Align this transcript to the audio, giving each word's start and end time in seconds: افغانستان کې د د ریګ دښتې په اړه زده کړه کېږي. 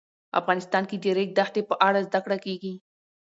افغانستان 0.39 0.83
کې 0.89 0.97
د 0.99 1.03
د 1.03 1.07
ریګ 1.17 1.29
دښتې 1.39 1.61
په 1.69 1.75
اړه 1.87 1.99
زده 2.07 2.19
کړه 2.25 2.37
کېږي. 2.45 2.73